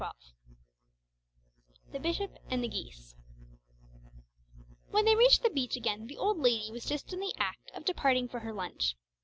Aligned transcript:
"]XII 0.01 0.57
THE 1.91 1.99
BISHOP 1.99 2.31
AND 2.49 2.63
THE 2.63 2.67
GEESE 2.67 3.15
When 4.89 5.05
they 5.05 5.15
reached 5.15 5.43
the 5.43 5.51
beach 5.51 5.75
again 5.75 6.07
the 6.07 6.17
old 6.17 6.39
lady 6.39 6.71
was 6.71 6.85
just 6.85 7.13
in 7.13 7.19
the 7.19 7.35
act 7.37 7.69
of 7.75 7.85
departing 7.85 8.27
for 8.27 8.39
her 8.39 8.51
lunch. 8.51 8.95